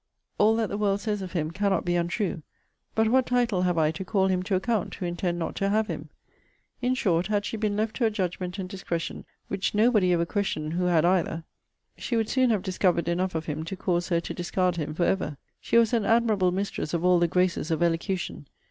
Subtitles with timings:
[0.39, 2.41] All that the world says of him cannot be untrue.
[2.95, 5.85] But what title have I to call him to account, who intend not to have
[5.85, 6.09] him?'
[6.81, 10.73] In short had she been left to a judgment and discretion, which nobody ever questioned
[10.73, 11.43] who had either,
[11.99, 15.03] she would soon have discovered enough of him to cause her to discard him for
[15.03, 15.37] ever.
[15.59, 18.47] She was an admirable mistress of all the graces of elocution.